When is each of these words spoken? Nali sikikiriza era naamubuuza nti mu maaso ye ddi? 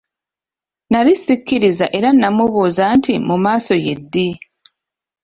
Nali 0.91 1.13
sikikiriza 1.19 1.85
era 1.97 2.09
naamubuuza 2.13 2.83
nti 2.97 3.13
mu 3.27 3.35
maaso 3.43 3.73
ye 3.85 3.93
ddi? 4.01 4.27